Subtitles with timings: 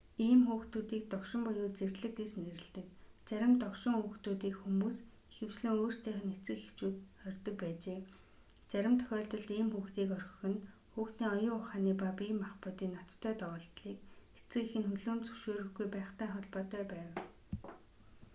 [0.27, 2.87] ийм хүүхдүүдийг догшин буюу зэрлэг гэж нэрлэдэг.
[3.29, 4.97] зарим догшин хүүхдүүдийг хүмүүс
[5.33, 7.99] ихэвчлэн өөрсдийнх нь эцэг эхчүүд хорьдог байжээ;
[8.71, 10.61] зарим тохиолдолд ийм хүүхдийг орхих нь
[10.93, 13.97] хүүхдийн оюун ухааны ба бие махбодын ноцтой доголдолыг
[14.39, 17.09] эцэг эх нь хүлээн зөвшөөрөхгүй байхтай холбоотой байв